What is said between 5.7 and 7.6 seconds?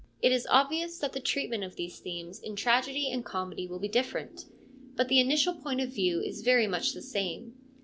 of view is very much the same.